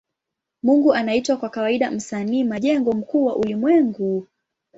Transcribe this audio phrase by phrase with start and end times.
[0.63, 4.27] Mungu anaitwa kwa kawaida Msanii majengo mkuu wa ulimwengu.